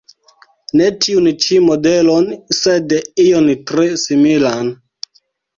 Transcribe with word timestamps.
Ne 0.79 0.87
tiun 1.05 1.27
ĉi 1.43 1.59
modelon, 1.65 2.27
sed 2.63 2.97
ion 3.27 3.53
tre 3.73 3.87
similan. 4.07 4.77